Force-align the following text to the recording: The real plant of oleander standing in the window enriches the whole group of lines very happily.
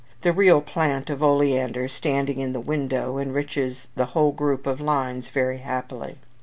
The 0.23 0.33
real 0.33 0.61
plant 0.61 1.11
of 1.11 1.21
oleander 1.21 1.87
standing 1.87 2.39
in 2.39 2.53
the 2.53 2.59
window 2.59 3.19
enriches 3.19 3.87
the 3.95 4.05
whole 4.17 4.31
group 4.31 4.65
of 4.65 4.81
lines 4.81 5.29
very 5.29 5.59
happily. 5.59 6.17